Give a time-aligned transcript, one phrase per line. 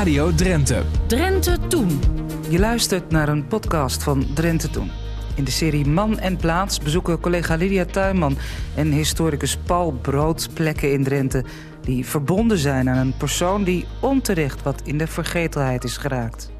[0.00, 0.82] Radio Drenthe.
[1.06, 2.00] Drenthe Toen.
[2.48, 4.90] Je luistert naar een podcast van Drenthe Toen.
[5.34, 8.36] In de serie Man en Plaats bezoeken collega Lydia Tuinman
[8.74, 11.44] en historicus Paul Brood plekken in Drenthe
[11.80, 16.50] die verbonden zijn aan een persoon die onterecht wat in de vergetelheid is geraakt.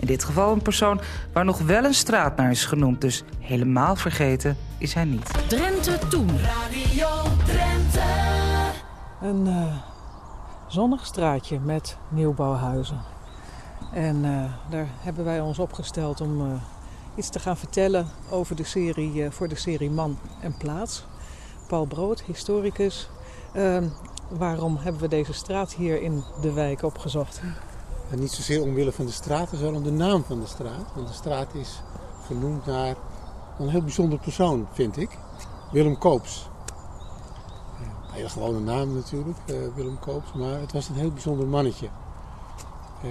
[0.00, 1.00] In dit geval een persoon
[1.32, 5.30] waar nog wel een straat naar is genoemd, dus helemaal vergeten is hij niet.
[5.48, 6.28] Drenthe Toen.
[6.38, 7.08] Radio
[7.44, 8.00] Drenthe.
[9.22, 9.95] Een uh,
[10.66, 13.00] zonnig straatje met nieuwbouwhuizen.
[13.92, 16.52] En uh, daar hebben wij ons opgesteld om uh,
[17.14, 21.04] iets te gaan vertellen over de serie, voor de serie Man en Plaats.
[21.66, 23.08] Paul Brood, historicus.
[23.52, 23.88] Ehm,
[24.28, 27.40] waarom hebben we deze straat hier in de wijk opgezocht?
[28.10, 30.92] Niet zozeer omwille van de straat, maar wel om de naam van de straat.
[30.94, 31.82] Want de straat is
[32.20, 32.94] vernoemd naar
[33.58, 35.18] een heel bijzonder persoon, vind ik.
[35.72, 36.48] Willem Koops.
[38.16, 40.32] Hele gewone naam natuurlijk, uh, Willem Koops.
[40.32, 41.88] Maar het was een heel bijzonder mannetje.
[43.04, 43.10] Uh,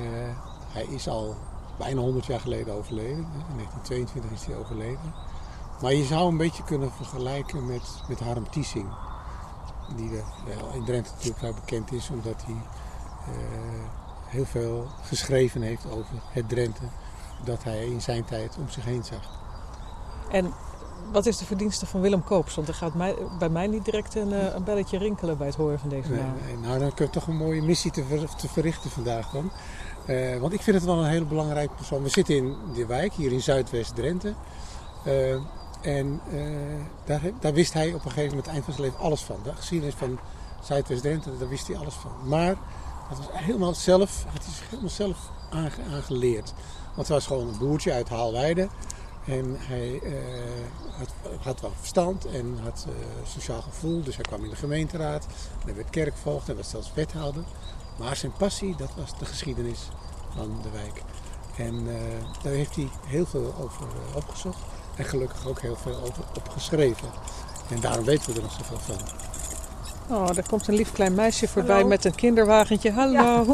[0.72, 1.36] hij is al
[1.78, 3.18] bijna 100 jaar geleden overleden.
[3.18, 5.14] In 1922 is hij overleden.
[5.82, 8.88] Maar je zou een beetje kunnen vergelijken met, met Harm Tiesing.
[9.96, 12.62] Die er, ja, in Drenthe natuurlijk wel bekend is omdat hij...
[13.30, 13.84] Uh,
[14.26, 16.88] heel veel geschreven heeft over het Drenthe
[17.44, 19.40] dat hij in zijn tijd om zich heen zag.
[20.32, 20.54] En
[21.12, 22.56] wat is de verdienste van Willem Koops?
[22.56, 25.80] Want er gaat mij, bij mij niet direct een, een, belletje rinkelen bij het horen
[25.80, 26.34] van deze naam.
[26.46, 29.52] Nee, nou, dan kun je toch een mooie missie te, ver, te verrichten vandaag dan.
[30.08, 32.04] Uh, want ik vind het wel een hele belangrijke persoon.
[32.04, 34.34] We zitten in de wijk, hier in Zuidwest-Drenthe.
[35.08, 35.34] Uh,
[35.82, 36.42] en uh,
[37.06, 39.36] daar, daar, wist hij op een gegeven moment, eind van zijn leven, alles van.
[39.44, 40.20] De geschiedenis van
[40.62, 42.12] Zuidwest-Drenthe, daar wist hij alles van.
[42.24, 42.56] Maar
[43.10, 45.18] dat was helemaal zelf, had hij zich helemaal zelf
[45.50, 46.54] aange, aangeleerd.
[46.96, 48.68] Want hij was gewoon een boertje uit Haalweide.
[49.26, 50.12] En hij uh,
[50.98, 51.10] had,
[51.42, 52.94] had, wel verstand en had uh,
[53.28, 54.04] sociaal gevoel.
[54.04, 55.26] Dus hij kwam in de gemeenteraad.
[55.60, 57.44] En hij werd kerkvoogd en werd zelfs wethouder.
[58.00, 59.90] Maar zijn passie, dat was de geschiedenis
[60.36, 61.02] van de wijk.
[61.58, 61.96] En uh,
[62.44, 64.58] daar heeft hij heel veel over opgezocht.
[64.96, 67.08] En gelukkig ook heel veel over opgeschreven.
[67.70, 68.98] En daarom weten we er nog zoveel van.
[70.10, 71.88] Oh, er komt een lief klein meisje voorbij Hallo.
[71.88, 72.92] met een kinderwagentje.
[72.92, 73.20] Hallo.
[73.20, 73.46] Ja.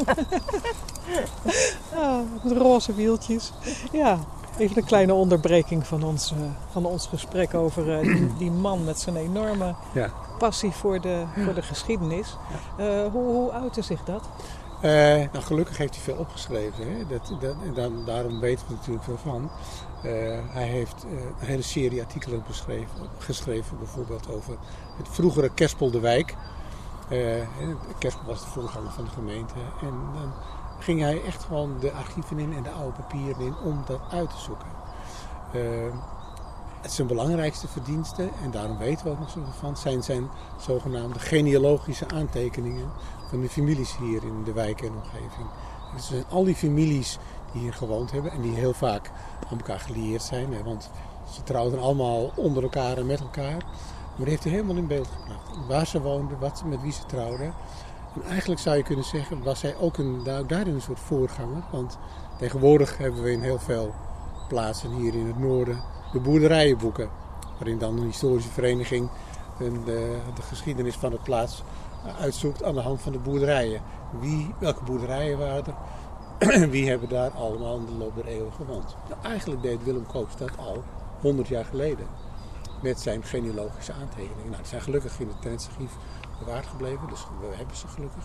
[2.01, 3.51] oh, met roze wieltjes.
[3.91, 4.19] Ja,
[4.57, 6.39] even een kleine onderbreking van ons, uh,
[6.71, 10.09] van ons gesprek over uh, die, die, man met zijn enorme ja.
[10.37, 12.37] passie voor de, voor de geschiedenis.
[12.79, 14.29] Uh, hoe, hoe uitte zich dat?
[15.31, 16.91] nou, gelukkig heeft hij veel opgeschreven.
[16.91, 17.07] Hè?
[17.07, 19.49] Dat, dat, en dan, daarom weten we natuurlijk veel van.
[20.51, 21.03] hij heeft
[21.39, 22.43] een hele serie artikelen
[23.17, 24.53] geschreven, bijvoorbeeld over
[24.97, 26.35] het vroegere Kerspel de Wijk.
[27.97, 29.53] Kerspel was de voorganger van de gemeente.
[29.81, 30.33] En dan
[30.81, 34.29] ging hij echt gewoon de archieven in en de oude papieren in om dat uit
[34.29, 34.67] te zoeken.
[35.55, 35.93] Uh,
[36.81, 41.19] het zijn belangrijkste verdiensten, en daarom weten we ook nog zoveel van, zijn zijn zogenaamde
[41.19, 42.91] genealogische aantekeningen
[43.29, 45.47] van de families hier in de wijk en omgeving.
[45.95, 47.17] Dus zijn al die families
[47.51, 49.11] die hier gewoond hebben en die heel vaak
[49.51, 50.53] aan elkaar gelieerd zijn.
[50.53, 50.89] Hè, want
[51.31, 53.57] ze trouwden allemaal onder elkaar en met elkaar.
[53.57, 55.67] Maar die heeft hij helemaal in beeld gebracht.
[55.67, 57.53] Waar ze woonden, wat, met wie ze trouwden.
[58.13, 61.63] En eigenlijk zou je kunnen zeggen, was hij ook een, daarin een soort voorganger.
[61.71, 61.97] Want
[62.37, 63.93] tegenwoordig hebben we in heel veel
[64.47, 67.09] plaatsen hier in het noorden de boerderijenboeken.
[67.57, 69.09] Waarin dan een historische vereniging
[69.57, 71.63] de, de geschiedenis van de plaats
[72.19, 73.81] uitzoekt aan de hand van de boerderijen.
[74.19, 76.69] Wie, welke boerderijen waren er?
[76.69, 78.95] Wie hebben daar allemaal in de loop der eeuwen gewoond?
[79.09, 80.83] Nou, eigenlijk deed Willem Koops dat al
[81.21, 82.07] 100 jaar geleden
[82.81, 84.49] met zijn genealogische aantekeningen.
[84.49, 85.91] Nou, die zijn gelukkig in het archief
[86.45, 88.23] bewaard gebleven, dus we hebben ze gelukkig.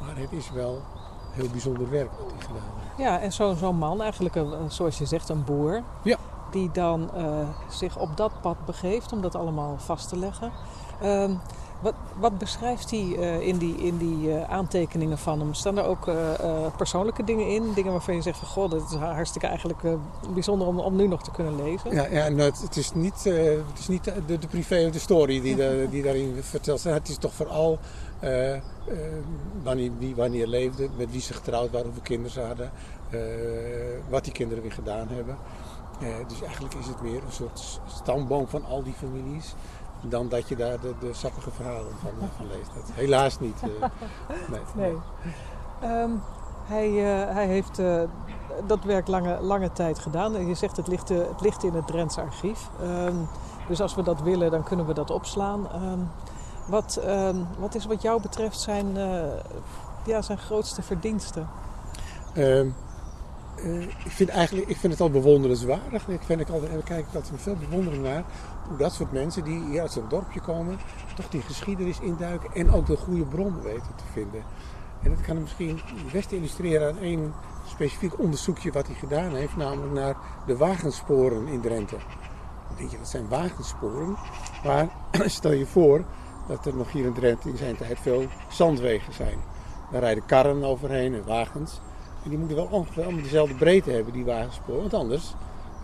[0.00, 0.82] Maar het is wel
[1.30, 2.98] heel bijzonder werk wat hij gedaan heeft.
[2.98, 5.82] Ja, en zo'n zo man, eigenlijk een, zoals je zegt, een boer.
[6.02, 6.16] Ja.
[6.50, 10.52] Die dan uh, zich op dat pad begeeft om dat allemaal vast te leggen.
[11.02, 11.30] Uh,
[11.80, 15.54] wat, wat, beschrijft hij uh, in die, in die uh, aantekeningen van hem?
[15.54, 16.16] Staan er ook uh,
[16.76, 17.72] persoonlijke dingen in?
[17.74, 19.82] Dingen waarvan je zegt van goh, dat is hartstikke eigenlijk
[20.34, 21.94] bijzonder om, om nu nog te kunnen lezen.
[21.94, 25.88] Ja, ja nou, het, het, is niet, het is niet de, privé de story die,
[25.88, 26.94] die daarin verteld zijn.
[26.94, 27.78] Het is toch vooral
[29.62, 32.70] wanneer, wie wanneer leefde, met wie ze getrouwd waren, hoeveel kinderen ze hadden,
[34.08, 35.36] wat die kinderen weer gedaan hebben.
[36.28, 39.54] dus eigenlijk is het meer een soort stamboom van al die families
[40.08, 42.70] dan dat je daar de, de sappige verhalen van, van leest.
[42.74, 43.62] Dat, helaas niet.
[43.64, 43.70] Uh,
[44.52, 44.60] nee.
[44.74, 44.96] nee.
[46.02, 46.22] Um,
[46.64, 48.02] hij, uh, hij heeft uh,
[48.66, 50.46] dat werk lange, lange tijd gedaan.
[50.46, 52.68] Je zegt het ligt, het ligt in het Drents archief.
[52.82, 53.28] Um,
[53.68, 55.68] dus als we dat willen, dan kunnen we dat opslaan.
[55.90, 56.10] Um,
[56.68, 57.00] wat,
[57.58, 58.96] wat is wat jou betreft zijn,
[60.04, 61.48] ja, zijn grootste verdiensten?
[63.58, 66.08] Uh, ik, vind eigenlijk, ik vind het al bewonderenswaardig.
[66.08, 68.24] Ik, vind ik al, ik kijk altijd met veel bewondering naar
[68.68, 70.78] hoe dat soort mensen die hier uit zo'n dorpje komen,
[71.16, 74.42] toch die geschiedenis induiken en ook de goede bronnen weten te vinden.
[75.02, 77.32] En dat kan misschien het beste illustreren aan één
[77.66, 80.16] specifiek onderzoekje wat hij gedaan heeft, namelijk naar
[80.46, 81.96] de wagensporen in Drenthe.
[82.68, 84.16] Dan denk je, dat zijn wagensporen.
[84.64, 84.88] Maar
[85.26, 86.04] stel je voor
[86.48, 89.38] dat er nog hier in Drenthe in zijn tijd veel zandwegen zijn.
[89.90, 91.80] Daar rijden karren overheen en wagens.
[92.28, 94.80] Die moeten wel ongeveer dezelfde breedte hebben, die wagensporen.
[94.80, 95.34] Want anders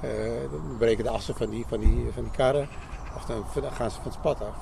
[0.05, 0.11] uh,
[0.51, 2.69] dan breken de assen van die, van die, van die karren.
[3.17, 4.55] Of dan gaan ze van het pad af.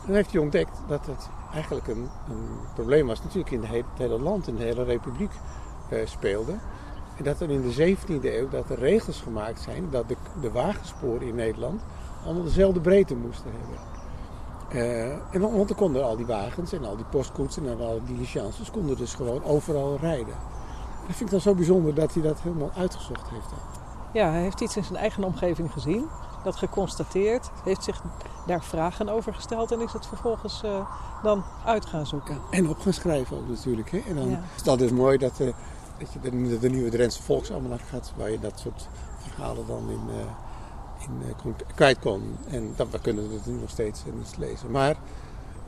[0.00, 3.22] En dan heeft hij ontdekt dat het eigenlijk een, een probleem was.
[3.22, 5.30] Natuurlijk in het hele land, in de hele republiek
[5.92, 6.52] uh, speelde.
[7.16, 10.50] En dat er in de 17e eeuw dat er regels gemaakt zijn dat de, de
[10.50, 11.82] wagensporen in Nederland
[12.24, 13.78] allemaal dezelfde breedte moesten hebben.
[14.72, 18.14] Uh, en want dan konden al die wagens en al die postkoetsen en al die
[18.14, 20.34] diligences konden dus gewoon overal rijden.
[21.10, 23.46] Dat vind ik dan zo bijzonder dat hij dat helemaal uitgezocht heeft.
[24.12, 26.08] Ja, hij heeft iets in zijn eigen omgeving gezien,
[26.44, 28.02] dat geconstateerd, heeft zich
[28.46, 30.90] daar vragen over gesteld en is het vervolgens uh,
[31.22, 32.38] dan uit gaan zoeken.
[32.50, 33.90] En op gaan schrijven ook natuurlijk.
[33.90, 33.98] Hè?
[34.08, 34.42] En dan ja.
[34.56, 35.52] is dat dus mooi dat, uh,
[35.98, 40.00] dat je de, de, nieuwe Drentse Volksalmanak gaat, waar je dat soort verhalen dan in,
[40.08, 42.36] uh, in kwijt kon.
[42.48, 44.70] En dat, we kunnen het nu nog steeds niet lezen.
[44.70, 44.96] Maar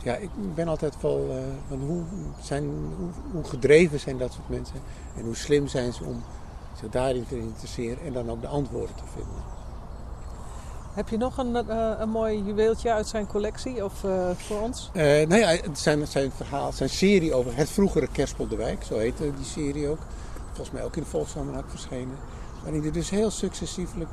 [0.02, 1.30] ja, ik ben altijd wel
[1.68, 2.02] van hoe,
[2.40, 2.64] zijn,
[2.98, 4.80] hoe, hoe gedreven zijn dat soort mensen
[5.16, 6.22] en hoe slim zijn ze om
[6.80, 9.42] zich daarin te interesseren en dan ook de antwoorden te vinden.
[10.92, 14.90] Heb je nog een, uh, een mooi juweeltje uit zijn collectie of uh, voor ons?
[14.94, 18.98] Nou ja, het zijn, zijn verhaal, zijn serie over het vroegere Kerspel de Wijk, zo
[18.98, 20.00] heette die serie ook.
[20.46, 22.16] Volgens mij ook in de verschenen.
[22.62, 24.10] Waarin hij dus heel successieflijk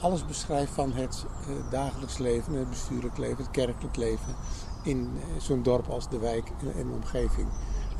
[0.00, 1.24] alles beschrijft van het
[1.70, 4.34] dagelijks leven, het bestuurlijk leven, het kerkelijk leven
[4.82, 7.48] in zo'n dorp als de wijk en, de omgeving.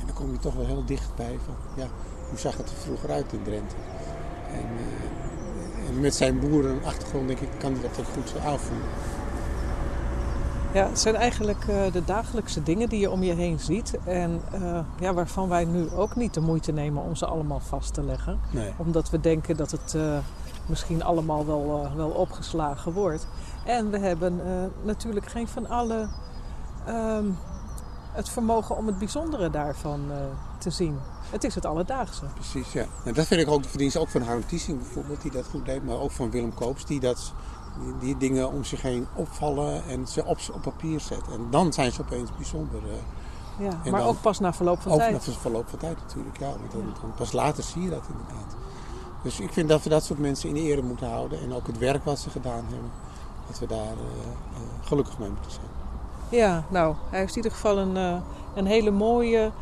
[0.00, 1.88] En dan kom je toch wel heel dichtbij van, ja,
[2.28, 3.76] hoe zag het er vroeger uit in Drenthe?
[4.52, 4.66] En,
[5.88, 8.86] en met zijn boerenachtergrond denk ik, kan hij dat ook goed zo aanvoelen.
[10.72, 13.98] Ja, het zijn eigenlijk uh, de dagelijkse dingen die je om je heen ziet.
[14.04, 17.94] En uh, ja, waarvan wij nu ook niet de moeite nemen om ze allemaal vast
[17.94, 18.40] te leggen.
[18.50, 18.72] Nee.
[18.76, 20.18] Omdat we denken dat het uh,
[20.66, 23.26] misschien allemaal wel, wel opgeslagen wordt.
[23.64, 24.40] En we hebben
[24.82, 26.08] natuurlijk geen van alle
[26.88, 27.38] um,
[28.12, 30.00] het vermogen om het bijzondere daarvan
[30.58, 30.98] te zien.
[31.30, 32.24] Het is het alledaagse.
[32.34, 32.84] Precies, ja.
[33.04, 35.64] En dat vind ik ook de verdienste ook van Harm Tiesing bijvoorbeeld, die dat goed
[35.64, 35.84] deed.
[35.84, 37.32] Maar ook van Willem Koops, die, dat,
[37.80, 41.32] die, die dingen om zich heen opvallen en ze op, op papier zetten.
[41.32, 42.80] En dan zijn ze opeens bijzonder.
[42.86, 42.92] Uh,
[43.66, 45.14] ja, maar dan, ook pas na verloop van ook tijd.
[45.14, 46.48] Ook na verloop van tijd natuurlijk, ja.
[46.48, 48.56] Want dan, dan pas later zie je dat inderdaad.
[49.22, 51.40] Dus ik vind dat we dat soort mensen in ere moeten houden.
[51.40, 52.90] En ook het werk wat ze gedaan hebben,
[53.46, 55.66] dat we daar uh, uh, gelukkig mee moeten zijn.
[56.32, 58.22] Ja, nou, hij heeft in ieder geval een,
[58.54, 59.52] een hele mooie,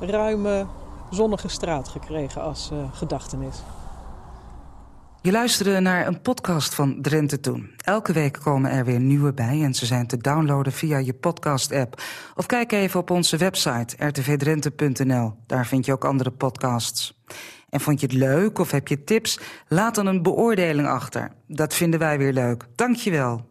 [0.00, 0.66] ruime
[1.10, 3.62] zonnige straat gekregen als uh, gedachtenis.
[5.22, 7.70] Je luisterde naar een podcast van Drenthe Toen.
[7.76, 12.02] Elke week komen er weer nieuwe bij en ze zijn te downloaden via je podcast-app.
[12.34, 15.34] Of kijk even op onze website rtvdrenthe.nl.
[15.46, 17.18] Daar vind je ook andere podcasts.
[17.68, 19.40] En vond je het leuk of heb je tips?
[19.68, 21.32] Laat dan een beoordeling achter.
[21.46, 22.64] Dat vinden wij weer leuk.
[22.74, 23.46] Dank je wel.